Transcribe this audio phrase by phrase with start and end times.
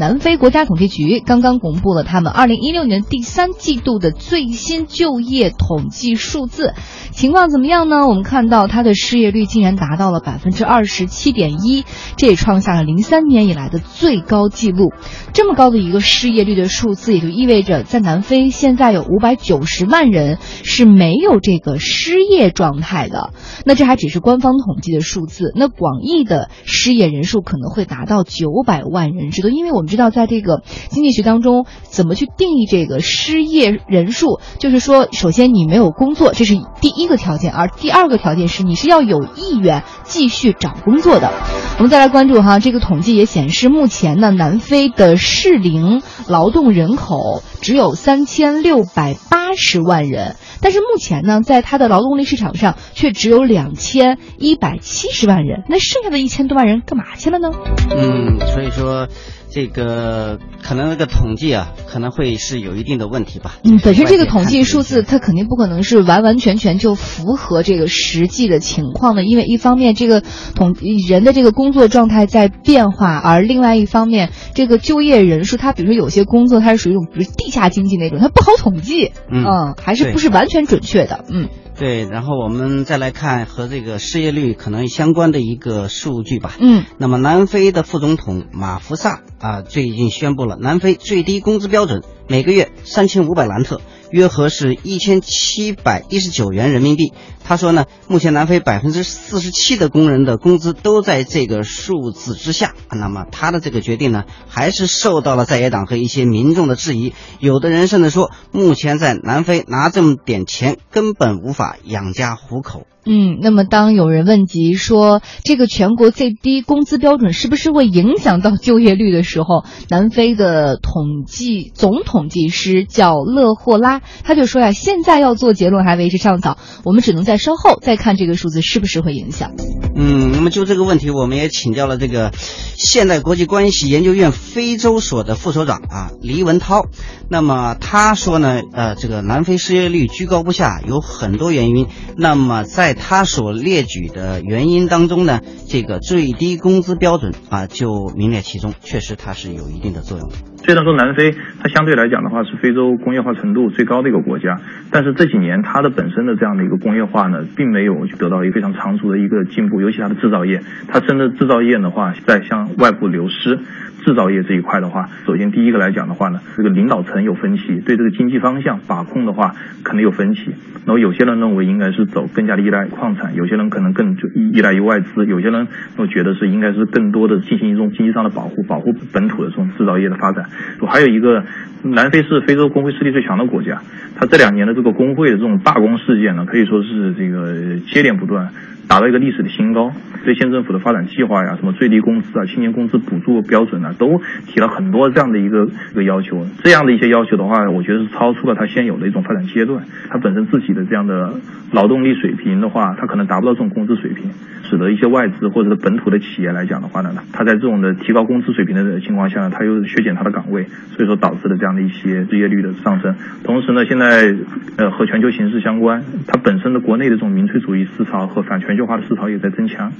[0.00, 6.72] 南非国家统计局刚刚公布了他们二零一六年第三季度的最新就业统计数字，
[7.10, 8.08] 情况怎么样呢？
[8.08, 11.84] 我们看到它的失业率竟然达到了百分之二十七点一，
[12.16, 14.90] 这也创下了零三年以来的最高纪录。
[15.34, 23.34] 这么高的一个失业率的数字，也就意味着在南非现在有五百九十万人是没有这个失业状态的。
[23.66, 29.50] 那这还只是官方统计的数字，那广义的失业人数可能会达到九百万人之多。
[29.50, 41.30] 因为我们知道，在这个经济学当中，怎么去定义这个失业人数，就是说，首先你没有工作，这是第一个条件，而第二个条件是你是要有意愿继续找工作的。
[41.76, 50.36] 我们再来关注哈，这个统计也显示，目前呢，南非的适龄劳动人口只有三千六百八十万人。
[50.60, 57.50] 但是目前呢，在它的劳动力市场上却只有两千一百七十万人，那剩下的一千多万人干嘛去了呢？
[57.90, 59.08] 嗯，所以说。
[59.52, 63.56] 这个可能那个统计啊，可能会是有一定的问题吧。
[63.64, 70.22] 嗯，本身这个统计数字，它肯定不可能是完完全全就符合这个实际的情况的，因为一方面这个
[70.54, 70.76] 统
[71.08, 81.48] 人的这个工作状态在变化，而另外一方面这个就业人数，它比如说有些工作它是属于一种比如地下经济那种，它不好统计，嗯，还是不是完全准确的，嗯。
[81.78, 86.54] 对，然后我们再来看和这个失业率可能相关的一个数据吧。
[86.60, 93.80] 嗯，那么南非的副总统马福萨啊，最近宣布了南非最低工资标准，每个月三千五百兰特。
[94.10, 97.12] 约合是一千七百一十九元人民币。
[97.44, 102.74] 他说呢，目前南非百分之四十七的工人的工资都在这个数字之下。
[102.90, 107.14] 那么他的这个决定呢，还是受到了在野党和一些民众的质疑。
[107.38, 112.88] 有的人甚至说，目前在南非拿这么点钱根本无法养家糊口。
[113.06, 129.52] 嗯，那么当有人问及说这个全国最低工资标准是不是会影响到就业率的，时候南非的统计总统计师叫勒霍拉，他就说呀，现在要做结论还为时尚早，我们只能在稍后再看这个数字是不是会影响。
[129.94, 132.32] 嗯，那么就这个问题，我们也请教了这个
[132.76, 136.86] 现代国际关系研究院非洲所的副所长啊黎文涛，
[137.30, 141.86] 那么他说呢，呃，这个南非失业率居高不下有很多原因，
[142.18, 145.38] 那么在他所列举的原因当中呢，
[145.68, 150.34] 这个最低工资标准啊就名列其中，确实它是有一定的作用的。
[150.64, 151.30] 虽然说南非
[151.62, 163.60] 它相对来讲的话是非洲工业化程度最高的一个国家，但是这几年它的本身的这样的一个工业化呢，并没有得到一个非常长足的一个进步，尤其它的制造业，它真的制造业的话在向外部流失。
[164.04, 170.54] 制造业这一块的话，首先第一个来讲的话呢，这个领导层有分歧，对这个经济方向把控的话可能有分歧。
[170.86, 175.68] 然后有些人认为应该是走更加的依赖矿产，有些人可能更依依赖于外资，有些人
[175.98, 180.46] 又觉得是应该是更多的进行一种经济上的保护，保护本土的这种制造业的发展。
[180.88, 181.44] 还有一个，
[181.82, 183.82] 南非是非洲工会势力最强的国家，
[184.16, 188.48] 它这两年的这个工会的这种罢工事件呢，可以说是这个接连不断。
[188.90, 189.92] 达到一个历史的新高，
[190.24, 196.44] 对县政府的发展计划呀，什么最低工资啊、青年工资补助标准啊，都提了很多这样的一个一个要求。
[196.64, 199.84] 这样的一些要求的话，我觉得是超出了它现有的一种发展阶段。
[200.08, 201.34] 它本身自己的这样的
[201.70, 204.28] 劳动力水平的话，它可能达不到这种工资水平，
[204.64, 210.64] 使得一些外资或者是本土的企业来讲的话呢，它在这种的提高工资水平的情况下呢，它又削减它的岗位，
[210.96, 213.14] 所以说导致了这样的一些失业率的上升。
[213.44, 214.34] 同时呢，现在
[214.78, 218.79] 呃和全球形势相关，它本身的国内的这种民粹主义思潮和反全球。
[218.86, 219.92] 化的思潮也在增强，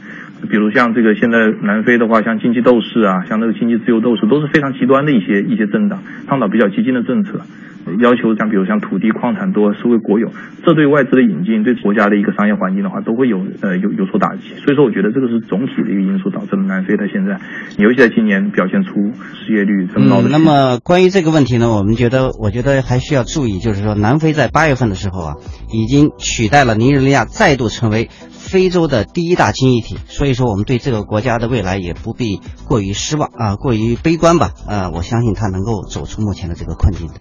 [0.50, 7.40] 比如像这个现在南非的话，像经济斗士啊，像那个经济自由斗士，都是非常极端的一些一些政党，倡导比较激进的政策。
[7.98, 10.28] 要求像比如像土地矿产多收为国有，
[10.64, 14.54] 这对外资的引进对国家的一个商业环境的话都会有呃有有所打击。
[14.62, 17.40] 所以说，我觉得这个是总体的一个因素导致了南非它现在，
[17.78, 18.92] 尤其在今年表现出
[19.34, 20.28] 失业率这么高的。
[20.28, 25.34] 那么关于这个问题呢，我们觉得我觉得还需要注意，就是说南非在八月份的时候啊，
[25.72, 28.10] 已经取代了尼日利亚，再度成为
[28.50, 29.98] 非洲的第一大经济体。
[30.08, 34.52] 所以说，我们对这个国家的未来也不必过于失望啊，过于悲观吧。
[34.66, 37.14] 呃，我相信它能够走出目前的这个困境的。